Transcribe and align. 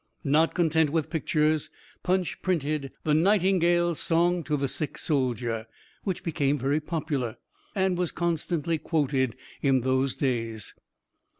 Not 0.23 0.55
content 0.55 0.89
with 0.89 1.11
pictures, 1.11 1.69
Punch 2.01 2.41
printed 2.41 2.91
"The 3.03 3.13
Nightingale's 3.13 3.99
Song 3.99 4.43
to 4.45 4.57
the 4.57 4.67
Sick 4.67 4.97
Soldier," 4.97 5.67
which 6.05 6.23
became 6.23 6.57
very 6.57 6.79
popular, 6.79 7.37
and 7.75 7.99
was 7.99 8.11
constantly 8.11 8.79
quoted 8.79 9.35
in 9.61 9.81
those 9.81 10.15
days. 10.15 10.73